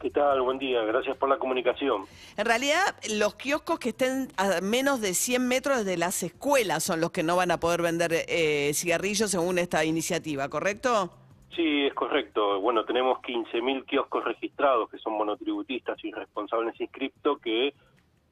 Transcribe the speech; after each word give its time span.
¿Qué 0.04 0.10
tal? 0.10 0.42
Buen 0.42 0.58
día, 0.58 0.82
gracias 0.82 1.16
por 1.16 1.30
la 1.30 1.38
comunicación. 1.38 2.02
En 2.36 2.44
realidad, 2.44 2.94
los 3.16 3.36
kioscos 3.36 3.78
que 3.78 3.88
estén 3.88 4.28
a 4.36 4.60
menos 4.60 5.00
de 5.00 5.14
100 5.14 5.48
metros 5.48 5.86
de 5.86 5.96
las 5.96 6.22
escuelas 6.22 6.84
son 6.84 7.00
los 7.00 7.10
que 7.10 7.22
no 7.22 7.36
van 7.36 7.50
a 7.50 7.58
poder 7.58 7.80
vender 7.80 8.12
eh, 8.12 8.72
cigarrillos 8.74 9.30
según 9.30 9.56
esta 9.56 9.82
iniciativa, 9.82 10.50
¿correcto? 10.50 11.08
Sí, 11.56 11.86
es 11.86 11.94
correcto. 11.94 12.60
Bueno, 12.60 12.84
tenemos 12.84 13.18
15.000 13.20 13.86
kioscos 13.86 14.24
registrados 14.24 14.90
que 14.90 14.98
son 14.98 15.14
monotributistas 15.14 15.96
y 16.04 16.12
responsables 16.12 16.78
inscriptos 16.78 17.40
que 17.40 17.72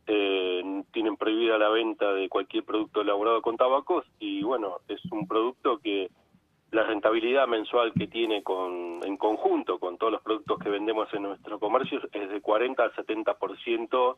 eh, 0.09 0.82
tienen 0.93 1.16
prohibida 1.16 1.57
la 1.57 1.70
venta 1.70 2.12
de 2.12 2.29
cualquier 2.29 2.65
producto 2.65 3.01
elaborado 3.01 3.41
con 3.41 3.57
tabacos 3.57 4.04
y 4.18 4.43
bueno, 4.43 4.80
es 4.88 5.01
un 5.10 5.27
producto 5.27 5.79
que 5.79 6.10
la 6.72 6.84
rentabilidad 6.84 7.46
mensual 7.46 7.92
que 7.92 8.06
tiene 8.06 8.42
con, 8.42 9.00
en 9.04 9.16
conjunto 9.18 9.78
con 9.78 9.98
todos 9.98 10.12
los 10.12 10.22
productos 10.22 10.58
que 10.58 10.70
vendemos 10.70 11.06
en 11.12 11.22
nuestro 11.22 11.58
comercio 11.60 12.00
es 12.12 12.30
de 12.30 12.40
40 12.40 12.82
al 12.82 12.92
70% 12.95 14.16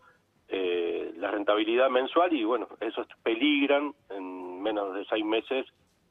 eh, 0.49 1.13
la 1.17 1.33
rentabilidad 1.33 1.91
mensual 1.91 2.33
y 2.33 2.45
bueno, 2.45 2.69
esos 2.81 3.07
peligran 3.25 3.93
en 4.09 4.63
menos 4.63 4.95
de 4.95 5.05
seis 5.07 5.25
meses 5.25 5.67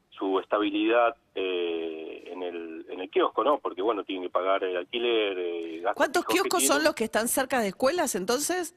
su 0.10 0.38
estabilidad 0.40 1.16
eh, 1.34 2.26
en, 2.28 2.44
el, 2.44 2.86
en 2.90 3.00
el 3.00 3.10
kiosco, 3.10 3.44
¿no? 3.44 3.60
Porque 3.60 3.82
bueno, 3.82 4.04
tienen 4.04 4.24
que 4.24 4.30
pagar 4.30 4.64
el 4.66 4.76
alquiler. 4.76 5.38
Eh, 5.40 5.80
gastos 5.82 5.96
¿Cuántos 5.96 6.26
kioscos 6.26 6.66
son 6.66 6.84
los 6.84 6.94
que 6.94 7.06
están 7.06 7.30
cerca 7.30 7.62
de 7.62 7.70
escuelas 7.70 8.16
entonces? 8.16 8.76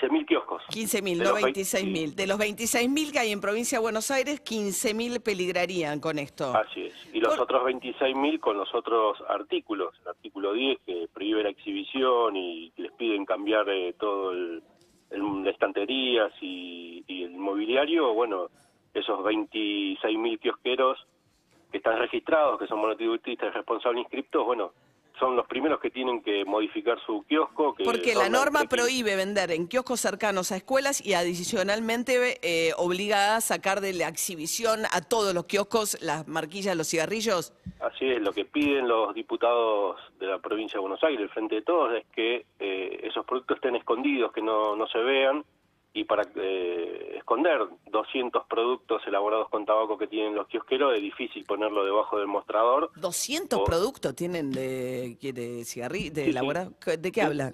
15.000 0.00 0.26
kioscos. 0.26 0.62
15.000, 0.70 1.18
De 1.18 1.24
no 1.24 1.30
los 1.30 1.40
vein- 1.42 1.54
26.000. 1.54 2.08
sí. 2.10 2.14
De 2.14 2.26
los 2.26 2.38
26.000 2.38 3.12
que 3.12 3.18
hay 3.18 3.32
en 3.32 3.40
provincia 3.40 3.78
de 3.78 3.82
Buenos 3.82 4.10
Aires, 4.10 4.40
15.000 4.42 5.20
peligrarían 5.20 6.00
con 6.00 6.18
esto. 6.18 6.54
Así 6.56 6.86
es. 6.86 6.94
Y 7.12 7.20
los 7.20 7.34
Por- 7.34 7.42
otros 7.44 7.64
26.000 7.64 8.40
con 8.40 8.56
los 8.56 8.74
otros 8.74 9.18
artículos. 9.28 9.94
El 10.02 10.08
artículo 10.08 10.52
10 10.52 10.78
que 10.86 11.08
prohíbe 11.12 11.42
la 11.42 11.50
exhibición 11.50 12.36
y 12.36 12.72
les 12.76 12.92
piden 12.92 13.24
cambiar 13.24 13.68
eh, 13.68 13.94
todo 13.98 14.32
el, 14.32 14.62
el- 15.10 15.44
las 15.44 15.52
estanterías 15.54 16.32
y, 16.40 17.04
y 17.06 17.24
el 17.24 17.32
mobiliario. 17.32 18.12
Bueno, 18.14 18.48
esos 18.94 19.18
26.000 19.20 20.38
kiosqueros 20.40 20.98
que 21.70 21.78
están 21.78 21.98
registrados, 21.98 22.58
que 22.58 22.66
son 22.66 22.80
monotributistas 22.80 23.54
responsables 23.54 24.02
inscriptos, 24.02 24.44
bueno, 24.44 24.72
son 25.20 25.36
los 25.36 25.46
primeros 25.46 25.78
que 25.78 25.90
tienen 25.90 26.22
que 26.22 26.44
modificar 26.44 26.98
su 27.06 27.22
kiosco. 27.28 27.74
Que 27.74 27.84
Porque 27.84 28.14
la 28.14 28.28
norma 28.28 28.64
prohíbe 28.64 29.14
vender 29.14 29.52
en 29.52 29.68
kioscos 29.68 30.00
cercanos 30.00 30.50
a 30.50 30.56
escuelas 30.56 31.04
y 31.04 31.14
adicionalmente 31.14 32.38
eh, 32.42 32.72
obliga 32.76 33.36
a 33.36 33.40
sacar 33.40 33.80
de 33.80 33.92
la 33.92 34.08
exhibición 34.08 34.80
a 34.90 35.02
todos 35.02 35.34
los 35.34 35.44
kioscos 35.44 35.98
las 36.02 36.26
marquillas 36.26 36.76
los 36.76 36.88
cigarrillos. 36.88 37.52
Así 37.80 38.06
es, 38.06 38.20
lo 38.20 38.32
que 38.32 38.44
piden 38.44 38.88
los 38.88 39.14
diputados 39.14 39.96
de 40.18 40.26
la 40.26 40.38
provincia 40.38 40.78
de 40.78 40.80
Buenos 40.80 41.04
Aires, 41.04 41.20
el 41.20 41.28
Frente 41.28 41.56
de 41.56 41.62
Todos, 41.62 41.94
es 41.94 42.06
que 42.14 42.46
eh, 42.58 43.00
esos 43.02 43.24
productos 43.26 43.56
estén 43.56 43.76
escondidos, 43.76 44.32
que 44.32 44.42
no, 44.42 44.74
no 44.74 44.86
se 44.86 44.98
vean, 44.98 45.44
y 45.92 46.04
para 46.04 46.22
eh, 46.36 47.14
esconder 47.16 47.66
200 47.90 48.44
productos 48.46 49.02
elaborados 49.06 49.48
con 49.48 49.64
tabaco 49.66 49.98
que 49.98 50.06
tienen 50.06 50.34
los 50.36 50.46
kiosqueros 50.46 50.94
es 50.94 51.02
difícil 51.02 51.44
ponerlo 51.44 51.84
debajo 51.84 52.18
del 52.18 52.28
mostrador. 52.28 52.90
200 52.96 53.58
Oh. 53.60 53.64
productos 53.64 54.14
tienen 54.14 54.52
de, 54.52 55.16
de 55.20 55.64
cigarrillos, 55.64 56.14
de 56.14 56.24
Sí. 56.32 56.96
¿De 56.98 57.12
qué 57.12 57.22
habla? 57.22 57.52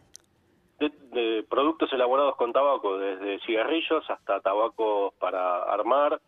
De, 0.78 0.90
de 1.12 1.46
productos 1.48 1.90
elaborados 1.94 2.36
con 2.36 2.52
tabaco, 2.52 2.98
desde 2.98 3.40
cigarrillos 3.46 4.04
hasta 4.10 4.40
tabaco 4.40 5.14
para 5.18 5.62
armar. 5.62 6.20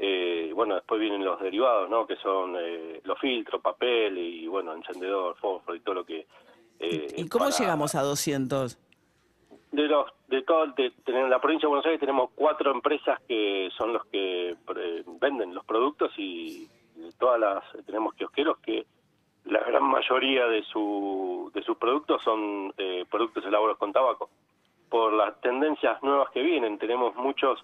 eh, 0.00 0.52
bueno, 0.54 0.76
después 0.76 1.00
vienen 1.00 1.24
los 1.24 1.40
derivados, 1.40 1.90
¿no? 1.90 2.06
Que 2.06 2.14
son 2.18 2.54
eh, 2.56 3.00
los 3.02 3.18
filtros, 3.18 3.60
papel 3.60 4.16
y, 4.16 4.46
bueno, 4.46 4.72
encendedor, 4.72 5.36
fósforo 5.38 5.74
y 5.76 5.80
todo 5.80 5.96
lo 5.96 6.04
que... 6.04 6.24
eh, 6.78 7.06
¿Y 7.16 7.28
cómo 7.28 7.46
para- 7.46 7.56
llegamos 7.58 7.96
a 7.96 8.02
200? 8.02 8.78
De 9.70 9.82
los 9.86 10.06
de 10.28 10.42
todo 10.42 10.66
de, 10.68 10.92
de- 11.04 11.20
en 11.20 11.28
la 11.30 11.40
provincia 11.40 11.66
de 11.66 11.68
Buenos 11.68 11.84
Aires 11.86 12.00
tenemos 12.00 12.30
cuatro 12.34 12.70
empresas 12.72 13.20
que 13.28 13.68
son 13.76 13.92
los 13.92 14.04
que 14.06 14.50
eh, 14.50 15.04
venden 15.20 15.54
los 15.54 15.64
productos 15.64 16.10
y 16.16 16.66
de 16.96 17.12
todas 17.18 17.38
las 17.38 17.62
tenemos 17.84 18.14
kiosqueros 18.14 18.58
que 18.60 18.86
la 19.44 19.60
gran 19.60 19.84
mayoría 19.84 20.46
de 20.46 20.62
su 20.64 21.50
de 21.54 21.62
sus 21.62 21.76
productos 21.76 22.22
son 22.22 22.72
eh, 22.78 23.04
productos 23.10 23.44
elaborados 23.44 23.78
con 23.78 23.92
tabaco. 23.92 24.30
Por 24.88 25.12
las 25.12 25.38
tendencias 25.42 26.02
nuevas 26.02 26.30
que 26.30 26.40
vienen, 26.42 26.78
tenemos 26.78 27.14
muchos 27.16 27.62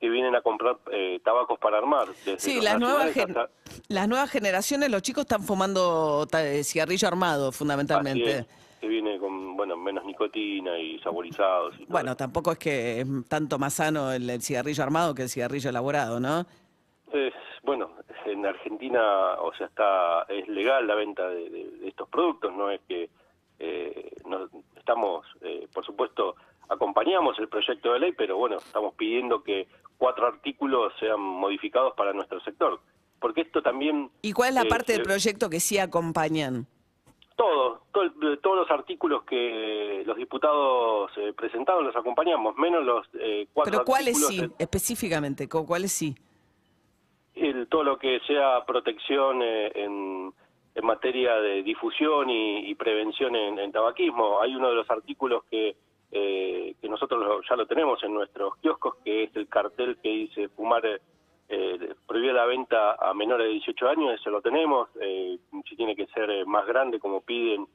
que 0.00 0.08
vienen 0.10 0.34
a 0.36 0.42
comprar 0.42 0.76
eh, 0.92 1.18
tabacos 1.24 1.58
para 1.58 1.78
armar. 1.78 2.08
desde 2.08 2.38
Sí, 2.38 2.60
las 2.60 2.78
nuevas, 2.78 3.16
hasta- 3.16 3.48
las 3.88 4.06
nuevas 4.06 4.30
generaciones, 4.30 4.90
los 4.90 5.00
chicos 5.02 5.22
están 5.22 5.42
fumando 5.42 6.26
eh, 6.38 6.62
cigarrillo 6.62 7.08
armado, 7.08 7.52
fundamentalmente. 7.52 8.46
Que 8.78 8.88
viene 8.88 9.18
con 9.18 9.56
bueno 9.56 9.76
menos 9.76 10.04
nicotina 10.04 10.78
y 10.78 10.98
saborizados. 11.00 11.74
y 11.80 11.84
Bueno, 11.86 12.16
tampoco 12.16 12.52
es 12.52 12.58
que 12.58 13.00
es 13.00 13.06
tanto 13.28 13.58
más 13.58 13.74
sano 13.74 14.12
el, 14.12 14.28
el 14.28 14.42
cigarrillo 14.42 14.82
armado 14.82 15.14
que 15.14 15.22
el 15.22 15.28
cigarrillo 15.28 15.70
elaborado, 15.70 16.20
¿no? 16.20 16.46
Es, 17.12 17.32
bueno, 17.62 17.90
en 18.26 18.44
Argentina, 18.46 19.34
o 19.40 19.52
sea, 19.54 19.66
está 19.66 20.22
es 20.28 20.46
legal 20.48 20.86
la 20.86 20.94
venta 20.94 21.28
de, 21.28 21.48
de- 21.50 21.70
de 21.78 21.88
estos 21.88 22.08
productos, 22.08 22.52
no 22.54 22.70
es 22.70 22.80
que 22.88 23.08
eh, 23.58 24.10
no, 24.26 24.48
estamos, 24.76 25.26
eh, 25.40 25.66
por 25.72 25.84
supuesto, 25.84 26.36
acompañamos 26.68 27.38
el 27.38 27.48
proyecto 27.48 27.92
de 27.92 27.98
ley, 28.00 28.12
pero 28.16 28.36
bueno, 28.36 28.56
estamos 28.58 28.94
pidiendo 28.94 29.42
que 29.42 29.66
cuatro 29.96 30.26
artículos 30.26 30.92
sean 31.00 31.20
modificados 31.20 31.94
para 31.96 32.12
nuestro 32.12 32.40
sector, 32.40 32.78
porque 33.18 33.40
esto 33.40 33.62
también 33.62 34.10
¿Y 34.22 34.32
cuál 34.32 34.50
es 34.50 34.54
la 34.54 34.62
Eh, 34.62 34.68
parte 34.68 34.92
del 34.92 35.00
eh, 35.00 35.04
proyecto 35.04 35.50
que 35.50 35.58
sí 35.60 35.78
acompañan? 35.78 36.66
Todo, 37.38 37.82
todo 37.92 38.02
el- 38.02 38.38
todos 38.40 38.56
los 38.56 38.70
artículos 38.70 39.22
que 39.22 40.02
los 40.04 40.16
diputados 40.16 41.10
eh, 41.16 41.32
presentaron 41.34 41.84
los 41.86 41.94
acompañamos, 41.96 42.56
menos 42.56 42.84
los 42.84 43.06
eh, 43.14 43.46
cuatro 43.54 43.70
Pero 43.72 43.84
¿cuáles 43.84 44.26
sí, 44.26 44.40
de- 44.40 44.50
específicamente? 44.58 45.48
¿cu- 45.48 45.64
¿Cuáles 45.64 45.92
sí? 45.92 46.14
el- 47.36 47.68
todo 47.68 47.84
lo 47.84 47.98
que 47.98 48.18
sea 48.26 48.64
protección 48.66 49.40
eh, 49.42 49.70
en, 49.74 50.32
en 50.74 50.84
materia 50.84 51.36
de 51.36 51.62
difusión 51.62 52.28
y, 52.28 52.68
y 52.70 52.74
prevención 52.74 53.36
en, 53.36 53.58
en 53.60 53.70
tabaquismo. 53.72 54.40
Hay 54.40 54.54
uno 54.56 54.68
de 54.70 54.74
los 54.74 54.90
artículos 54.90 55.44
que, 55.50 55.76
eh, 56.10 56.74
que 56.80 56.88
nosotros 56.88 57.20
lo- 57.24 57.40
ya 57.48 57.54
lo 57.56 57.66
tenemos 57.66 58.02
en 58.02 58.14
nuestros 58.14 58.56
kioscos, 58.56 58.96
que 59.04 59.24
es 59.24 59.36
el 59.36 59.46
cartel 59.48 59.96
que 60.02 60.08
dice 60.08 60.48
fumar, 60.48 60.84
eh, 60.86 60.98
eh, 61.48 61.94
prohibir 62.06 62.32
la 62.34 62.44
venta 62.46 62.94
a 62.94 63.14
menores 63.14 63.46
de 63.46 63.52
18 63.54 63.88
años, 63.88 64.20
eso 64.20 64.30
lo 64.30 64.42
tenemos. 64.42 64.88
Eh, 65.78 65.84
tiene 65.84 65.96
que 65.96 66.06
ser 66.12 66.30
eh, 66.30 66.44
más 66.44 66.66
grande, 66.66 66.98
como 66.98 67.20
piden 67.20 67.66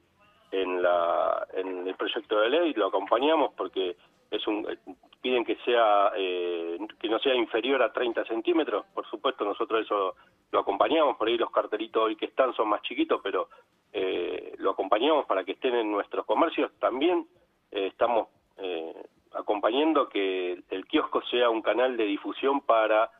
en, 0.50 0.82
la, 0.82 1.46
en 1.54 1.86
el 1.86 1.94
proyecto 1.94 2.40
de 2.40 2.50
ley, 2.50 2.74
lo 2.74 2.86
acompañamos 2.86 3.52
porque 3.56 3.96
es 4.30 4.46
un 4.46 4.66
piden 5.20 5.44
que 5.44 5.56
sea 5.64 6.12
eh, 6.16 6.76
que 7.00 7.08
no 7.08 7.18
sea 7.18 7.34
inferior 7.34 7.82
a 7.82 7.92
30 7.92 8.24
centímetros. 8.26 8.84
Por 8.92 9.06
supuesto 9.06 9.44
nosotros 9.44 9.84
eso 9.84 10.14
lo 10.52 10.60
acompañamos. 10.60 11.16
Por 11.16 11.28
ahí 11.28 11.38
los 11.38 11.50
cartelitos 11.50 12.02
hoy 12.02 12.16
que 12.16 12.26
están 12.26 12.52
son 12.54 12.68
más 12.68 12.82
chiquitos 12.82 13.20
pero 13.22 13.48
eh, 13.92 14.54
lo 14.58 14.72
acompañamos 14.72 15.24
para 15.26 15.44
que 15.44 15.52
estén 15.52 15.74
en 15.74 15.90
nuestros 15.90 16.26
comercios. 16.26 16.70
También 16.78 17.26
eh, 17.70 17.86
estamos 17.86 18.28
eh, 18.58 18.94
acompañando 19.32 20.08
que 20.08 20.62
el 20.68 20.86
kiosco 20.86 21.22
sea 21.30 21.48
un 21.48 21.62
canal 21.62 21.96
de 21.96 22.04
difusión 22.04 22.60
para 22.60 23.10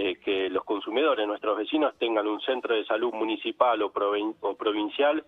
eh, 0.00 0.14
que 0.24 0.48
los 0.48 0.62
consumidores, 0.64 1.26
nuestros 1.26 1.58
vecinos, 1.58 1.92
tengan 1.98 2.26
un 2.28 2.40
centro 2.42 2.72
de 2.76 2.84
salud 2.84 3.12
municipal 3.12 3.82
o, 3.82 3.92
provin- 3.92 4.36
o 4.40 4.54
provincial 4.54 5.24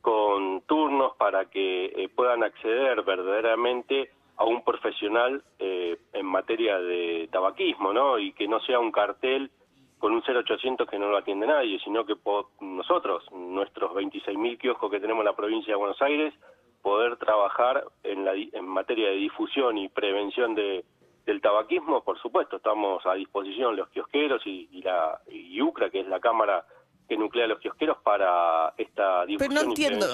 con 0.00 0.62
turnos 0.62 1.14
para 1.16 1.44
que 1.48 1.86
eh, 1.86 2.08
puedan 2.08 2.42
acceder 2.42 3.02
verdaderamente 3.02 4.10
a 4.36 4.44
un 4.44 4.64
profesional 4.64 5.42
eh, 5.60 5.96
en 6.12 6.26
materia 6.26 6.78
de 6.80 7.28
tabaquismo, 7.30 7.92
¿no? 7.92 8.18
Y 8.18 8.32
que 8.32 8.48
no 8.48 8.58
sea 8.60 8.80
un 8.80 8.90
cartel 8.90 9.50
con 9.98 10.12
un 10.12 10.22
0800 10.22 10.88
que 10.88 10.98
no 10.98 11.10
lo 11.10 11.16
atiende 11.18 11.46
nadie, 11.46 11.78
sino 11.84 12.04
que 12.04 12.14
nosotros, 12.60 13.24
nuestros 13.32 13.92
26.000 13.92 14.58
kioscos 14.58 14.90
que 14.90 15.00
tenemos 15.00 15.20
en 15.22 15.26
la 15.26 15.36
provincia 15.36 15.72
de 15.74 15.78
Buenos 15.78 16.00
Aires, 16.02 16.34
poder 16.82 17.16
trabajar 17.18 17.84
en, 18.02 18.24
la, 18.24 18.34
en 18.34 18.64
materia 18.66 19.10
de 19.10 19.16
difusión 19.16 19.76
y 19.78 19.88
prevención 19.88 20.54
de, 20.54 20.84
del 21.28 21.42
tabaquismo, 21.42 22.02
por 22.02 22.18
supuesto, 22.18 22.56
estamos 22.56 23.04
a 23.04 23.12
disposición 23.12 23.76
los 23.76 23.90
kiosqueros 23.90 24.40
y, 24.46 24.66
y 24.72 24.80
la 24.80 25.20
y 25.28 25.60
UCRA, 25.60 25.90
que 25.90 26.00
es 26.00 26.06
la 26.08 26.20
Cámara 26.20 26.64
que 27.06 27.18
nuclea 27.18 27.44
a 27.44 27.48
los 27.48 27.58
kiosqueros 27.58 27.98
para 28.02 28.72
esta 28.78 29.26
Pero 29.26 29.38
difusión 29.38 29.54
no 29.54 29.60
y 29.60 29.66
entiendo, 29.66 30.06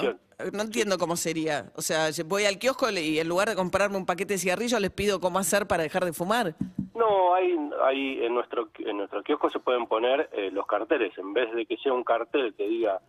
no 0.53 0.63
entiendo 0.63 0.99
cómo 0.99 1.15
sería. 1.15 1.71
O 1.77 1.83
sea, 1.83 2.09
voy 2.27 2.47
al 2.47 2.59
kiosco 2.59 2.91
y 2.91 3.21
en 3.21 3.29
lugar 3.29 3.49
de 3.49 3.55
comprarme 3.55 3.97
un 3.97 4.07
paquete 4.07 4.35
de 4.35 4.39
cigarrillos 4.39 4.81
les 4.81 4.91
pido 4.91 5.21
cómo 5.21 5.39
hacer 5.39 5.69
para 5.69 5.85
dejar 5.85 6.05
de 6.05 6.13
fumar. 6.13 6.57
No, 6.97 7.33
hay, 7.35 7.57
hay 7.83 8.25
en 8.25 8.35
nuestro 8.35 8.71
en 8.81 8.97
nuestro 8.97 9.23
kiosco 9.23 9.51
se 9.51 9.61
pueden 9.61 9.87
poner 9.87 10.29
eh, 10.33 10.51
los 10.51 10.67
carteles 10.67 11.17
en 11.17 11.33
vez 11.33 11.53
de 11.55 11.65
que 11.65 11.77
sea 11.77 11.93
un 11.93 12.03
cartel 12.03 12.55
que 12.55 12.67
diga 12.67 13.01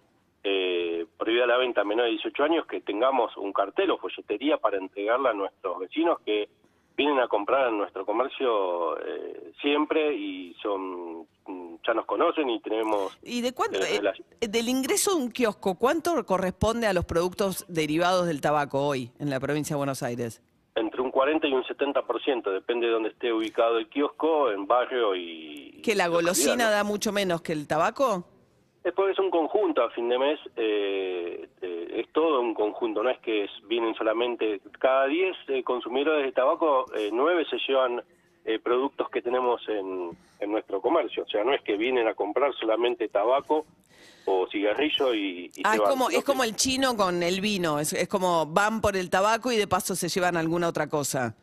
eh, 0.44 1.08
prohibida 1.18 1.48
la 1.48 1.58
venta 1.58 1.82
a 1.82 1.84
menores 1.84 2.12
de 2.12 2.18
18 2.18 2.44
años, 2.44 2.68
que 2.68 2.82
tengamos 2.82 3.36
un 3.36 3.52
cartel 3.52 3.90
o 3.90 3.98
folletería 3.98 4.58
para 4.58 4.78
entregarla 4.78 5.32
a 5.32 5.34
nuestros 5.34 5.80
vecinos 5.80 6.20
que 6.24 6.50
vienen 6.96 7.20
a 7.20 7.28
comprar 7.28 7.70
en 7.70 7.78
nuestro 7.78 8.06
comercio 8.06 8.98
eh, 9.00 9.52
siempre 9.62 10.14
y 10.16 10.56
son 10.62 11.28
mm, 11.48 11.76
ya 11.86 11.94
nos 11.94 12.06
conocen 12.06 12.50
y 12.50 12.60
tenemos 12.62 13.18
¿Y 13.24 13.42
de 13.42 13.54
cuánto 13.54 13.80
eh, 13.80 14.02
eh, 14.42 14.48
del 14.48 14.70
ingreso 14.70 15.16
de 15.16 15.24
un 15.24 15.32
kiosco, 15.32 15.76
cuánto 15.76 16.26
corresponde 16.26 16.88
a 16.88 16.94
los 16.94 17.06
productos 17.06 17.66
derivados 17.68 18.28
del 18.28 18.42
tabaco 18.42 18.86
hoy 18.86 19.12
en 19.20 19.30
la 19.30 19.40
provincia 19.40 19.76
de 19.76 19.78
Buenos 19.78 20.04
Aires? 20.04 20.42
entre 20.76 21.02
un 21.02 21.10
40 21.10 21.48
y 21.48 21.54
un 21.54 21.64
70%, 21.64 22.52
depende 22.52 22.88
de 22.88 22.92
dónde 22.92 23.10
esté 23.10 23.32
ubicado 23.32 23.78
el 23.78 23.88
kiosco, 23.88 24.52
en 24.52 24.68
barrio 24.68 25.16
y... 25.16 25.80
¿Que 25.82 25.96
la 25.96 26.08
golosina 26.08 26.66
¿no? 26.66 26.72
da 26.72 26.84
mucho 26.84 27.14
menos 27.14 27.42
que 27.42 27.54
el 27.54 27.66
tabaco? 27.66 28.26
Después 28.84 29.14
es 29.14 29.20
un 29.20 29.32
conjunto 29.32 29.82
a 29.82 29.90
fin 29.92 30.10
de 30.10 30.20
mes, 30.20 30.40
eh, 30.56 31.50
es 31.96 32.10
todo 32.12 32.42
un 32.42 32.54
conjunto, 32.54 33.04
no 33.04 33.10
es 33.10 33.20
que 33.20 33.48
vienen 33.68 33.96
solamente, 33.96 34.60
cada 34.80 35.08
10 35.08 35.36
eh, 35.48 35.64
consumidores 35.64 36.26
de 36.26 36.32
tabaco, 36.32 36.86
eh, 36.96 37.10
9 37.12 37.46
se 37.50 37.58
llevan 37.68 38.02
eh, 38.44 38.60
productos 38.60 39.10
que 39.10 39.22
tenemos 39.22 39.62
en, 39.70 40.12
en 40.40 40.52
nuestro 40.52 40.82
comercio, 40.82 41.24
o 41.24 41.28
sea, 41.28 41.44
no 41.44 41.54
es 41.54 41.62
que 41.62 41.78
vienen 41.78 42.08
a 42.08 42.14
comprar 42.14 42.54
solamente 42.56 43.08
tabaco 43.08 43.66
o 44.26 44.48
cigarrillo 44.52 45.14
y... 45.14 45.52
y 45.56 45.62
Ah, 45.64 45.72
se 45.72 45.76
es 45.78 45.82
van, 45.82 46.22
como, 46.24 46.44
el 46.44 46.56
chino 46.56 46.96
con 46.98 47.24
el 47.24 47.42
vino, 47.42 47.80
es, 47.80 47.94
es 47.94 48.08
como 48.08 48.46
van 48.46 48.82
por 48.82 48.98
el 48.98 49.10
tabaco 49.10 49.52
y 49.52 49.58
de 49.58 49.68
paso 49.68 49.96
se 49.96 50.10
llevan 50.10 50.38
alguna 50.38 50.68
otra 50.68 50.88
cosa. 50.88 51.36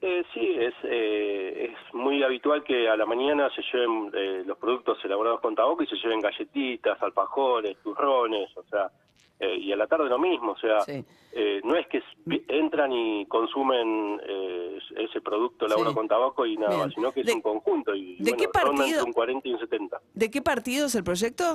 Eh, 0.00 0.22
sí, 0.32 0.54
es, 0.58 0.74
eh, 0.84 1.72
es 1.72 1.94
muy 1.94 2.22
habitual 2.22 2.62
que 2.62 2.88
a 2.88 2.96
la 2.96 3.04
mañana 3.04 3.50
se 3.50 3.62
lleven 3.72 4.10
eh, 4.14 4.42
los 4.46 4.56
productos 4.58 4.98
elaborados 5.04 5.40
con 5.40 5.56
tabaco 5.56 5.82
y 5.82 5.86
se 5.86 5.96
lleven 5.96 6.20
galletitas, 6.20 7.02
alfajores, 7.02 7.76
turrones, 7.82 8.56
o 8.56 8.62
sea, 8.64 8.90
eh, 9.40 9.56
y 9.56 9.72
a 9.72 9.76
la 9.76 9.86
tarde 9.86 10.08
lo 10.08 10.18
mismo, 10.18 10.52
o 10.52 10.58
sea, 10.58 10.80
Sí. 10.80 11.04
eh, 11.32 11.60
no 11.64 11.76
es 11.76 11.86
que 11.86 12.02
entran 12.48 12.92
y 12.92 13.26
consumen 13.26 14.20
eh, 14.26 14.78
ese 14.96 15.20
producto 15.20 15.66
elaborado 15.66 15.92
Sí. 15.92 15.96
con 15.96 16.08
tabaco 16.08 16.44
y 16.46 16.56
nada 16.56 16.74
Bien. 16.76 16.90
sino 16.92 17.12
que 17.12 17.20
es 17.20 17.26
¿De- 17.26 17.34
un 17.34 17.40
conjunto 17.42 17.94
y 17.94 18.16
de 18.16 18.22
bueno, 18.32 18.36
qué 18.38 18.48
partido? 18.48 19.04
un 19.04 19.12
40 19.12 19.48
y 19.48 19.52
un 19.52 19.60
70. 19.60 20.00
¿De 20.14 20.30
qué 20.30 20.42
partido 20.42 20.86
es 20.86 20.94
el 20.94 21.04
proyecto? 21.04 21.54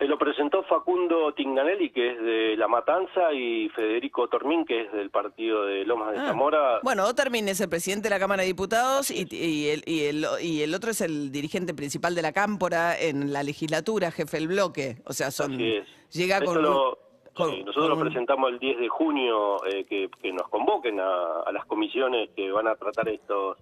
Eh, 0.00 0.06
lo 0.08 0.16
presentó 0.18 0.62
Facundo 0.62 1.32
Tinganelli, 1.34 1.90
que 1.90 2.12
es 2.12 2.22
de 2.22 2.56
La 2.56 2.66
Matanza, 2.68 3.32
y 3.34 3.68
Federico 3.68 4.28
Tormín, 4.28 4.64
que 4.64 4.82
es 4.82 4.92
del 4.92 5.10
partido 5.10 5.66
de 5.66 5.84
Lomas 5.84 6.12
de 6.12 6.18
Ah. 6.20 6.26
Zamora. 6.28 6.80
Bueno, 6.82 7.06
Otermin 7.06 7.46
es 7.48 7.60
el 7.60 7.68
presidente 7.68 8.04
de 8.08 8.14
la 8.14 8.18
Cámara 8.18 8.40
de 8.42 8.48
Diputados 8.48 9.10
y, 9.10 9.26
y 9.30 9.68
el, 9.68 9.82
y, 9.86 10.04
el, 10.04 10.24
y 10.42 10.62
el 10.62 10.74
otro 10.74 10.90
es 10.90 11.02
el 11.02 11.30
dirigente 11.30 11.74
principal 11.74 12.14
de 12.14 12.22
la 12.22 12.32
Cámpora 12.32 12.98
en 12.98 13.32
la 13.32 13.42
legislatura, 13.42 14.10
jefe 14.10 14.38
del 14.38 14.48
bloque. 14.48 14.96
O 15.04 15.12
sea, 15.12 15.30
son 15.30 15.58
llega 15.58 16.38
Esto 16.38 16.46
con, 16.46 16.62
lo- 16.62 16.98
con- 17.34 17.50
sí, 17.50 17.58
nosotros 17.62 17.90
con 17.90 17.98
lo 17.98 18.04
presentamos 18.04 18.50
el 18.52 18.58
10 18.58 18.78
de 18.80 18.88
junio, 18.88 19.64
eh, 19.66 19.84
que, 19.84 20.08
que 20.22 20.32
nos 20.32 20.48
convoquen 20.48 20.98
a, 20.98 21.40
a 21.46 21.52
las 21.52 21.66
comisiones 21.66 22.30
que 22.34 22.50
van 22.50 22.66
a 22.68 22.74
tratar 22.74 23.06
estos 23.10 23.58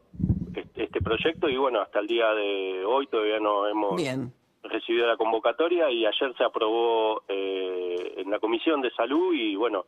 este, 0.54 0.84
este 0.84 1.00
proyecto 1.00 1.48
y 1.48 1.56
bueno, 1.56 1.80
hasta 1.80 1.98
el 2.00 2.06
día 2.06 2.30
de 2.32 2.84
hoy 2.84 3.06
todavía 3.08 3.38
no 3.40 3.66
hemos 3.68 3.96
Bien. 3.96 4.32
Recibido 4.78 5.06
la 5.06 5.16
convocatoria 5.16 5.90
y 5.90 6.06
ayer 6.06 6.34
se 6.36 6.44
aprobó 6.44 7.22
eh, 7.28 8.14
en 8.16 8.30
la 8.30 8.38
Comisión 8.38 8.80
de 8.80 8.90
Salud 8.92 9.34
y 9.34 9.56
bueno, 9.56 9.86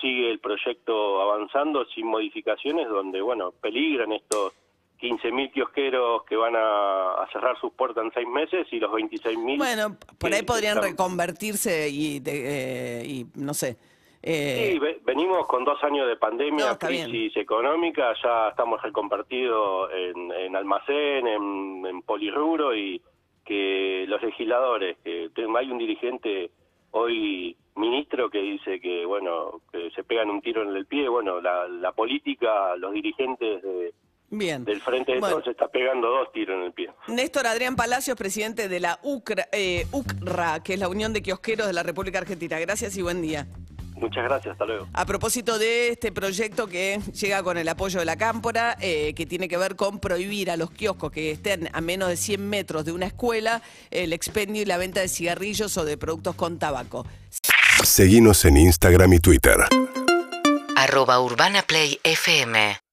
sigue 0.00 0.30
el 0.30 0.38
proyecto 0.40 1.20
avanzando 1.20 1.84
sin 1.86 2.06
modificaciones 2.06 2.88
donde 2.88 3.20
bueno, 3.20 3.52
peligran 3.60 4.12
estos 4.12 4.52
15.000 5.00 5.52
kiosqueros 5.52 6.22
que 6.24 6.36
van 6.36 6.54
a, 6.56 7.14
a 7.14 7.28
cerrar 7.32 7.58
sus 7.60 7.72
puertas 7.72 8.04
en 8.04 8.12
seis 8.12 8.28
meses 8.28 8.66
y 8.70 8.78
los 8.78 8.90
26.000 8.92 9.58
Bueno, 9.58 9.96
por 10.18 10.32
ahí 10.32 10.42
podrían 10.42 10.76
están- 10.78 10.90
reconvertirse 10.92 11.88
y, 11.88 12.20
de- 12.20 13.00
eh, 13.00 13.04
y 13.06 13.26
no 13.34 13.52
sé. 13.52 13.76
eh, 14.22 14.70
Sí, 14.72 14.78
ve- 14.78 15.00
venimos 15.04 15.46
con 15.48 15.64
dos 15.64 15.82
años 15.82 16.06
de 16.06 16.16
pandemia, 16.16 16.70
No, 16.70 16.78
crisis 16.78 17.36
económica, 17.36 18.14
ya 18.22 18.50
estamos 18.50 18.80
reconvertidos 18.80 19.90
en, 19.92 20.30
en 20.30 20.54
almacén, 20.54 21.26
en, 21.26 21.84
en 21.84 22.02
polirrubro 22.02 22.72
y 22.76 23.02
que 23.44 24.04
los 24.08 24.22
legisladores, 24.22 24.96
que 25.04 25.30
hay 25.58 25.70
un 25.70 25.78
dirigente 25.78 26.50
hoy 26.92 27.56
ministro 27.74 28.28
que 28.30 28.38
dice 28.40 28.80
que 28.80 29.06
bueno 29.06 29.62
que 29.72 29.90
se 29.92 30.04
pegan 30.04 30.28
un 30.30 30.42
tiro 30.42 30.62
en 30.62 30.76
el 30.76 30.86
pie, 30.86 31.08
bueno 31.08 31.40
la, 31.40 31.66
la 31.68 31.92
política, 31.92 32.76
los 32.76 32.92
dirigentes 32.92 33.62
de- 33.62 33.94
bien. 34.30 34.64
del 34.64 34.80
frente 34.80 35.12
de 35.12 35.20
Bueno. 35.20 35.34
todos 35.36 35.44
se 35.46 35.50
está 35.52 35.68
pegando 35.68 36.08
dos 36.08 36.30
tiros 36.32 36.56
en 36.58 36.64
el 36.64 36.72
pie. 36.72 36.90
Néstor 37.08 37.46
Adrián 37.46 37.74
Palacios, 37.76 38.16
presidente 38.16 38.68
de 38.68 38.80
la 38.80 38.98
UCRA, 39.02 39.46
eh, 39.52 39.86
UCRA, 39.92 40.62
que 40.62 40.74
es 40.74 40.78
la 40.80 40.88
Unión 40.88 41.12
de 41.14 41.22
Kiosqueros 41.22 41.66
de 41.66 41.72
la 41.72 41.82
República 41.82 42.18
Argentina. 42.18 42.58
Gracias 42.58 42.96
y 42.96 43.02
buen 43.02 43.22
día. 43.22 43.46
Muchas 44.02 44.24
gracias, 44.24 44.52
hasta 44.52 44.66
luego. 44.66 44.88
A 44.92 45.06
propósito 45.06 45.58
de 45.58 45.90
este 45.90 46.10
proyecto 46.10 46.66
que 46.66 47.00
llega 47.12 47.42
con 47.42 47.56
el 47.56 47.68
apoyo 47.68 48.00
de 48.00 48.04
la 48.04 48.16
Cámpora, 48.16 48.76
eh, 48.80 49.14
que 49.14 49.26
tiene 49.26 49.48
que 49.48 49.56
ver 49.56 49.76
con 49.76 50.00
prohibir 50.00 50.50
a 50.50 50.56
los 50.56 50.70
kioscos 50.72 51.12
que 51.12 51.30
estén 51.30 51.70
a 51.72 51.80
menos 51.80 52.08
de 52.08 52.16
100 52.16 52.48
metros 52.48 52.84
de 52.84 52.92
una 52.92 53.06
escuela 53.06 53.62
el 53.90 54.12
expendio 54.12 54.62
y 54.62 54.64
la 54.64 54.76
venta 54.76 55.00
de 55.00 55.08
cigarrillos 55.08 55.76
o 55.78 55.84
de 55.84 55.96
productos 55.96 56.34
con 56.34 56.58
tabaco. 56.58 57.06
Seguimos 57.84 58.44
en 58.44 58.56
Instagram 58.56 59.12
y 59.14 59.20
Twitter. 59.20 59.56
arroba 60.76 61.20
Urbana 61.20 61.62
Play 61.62 62.00
FM 62.02 62.82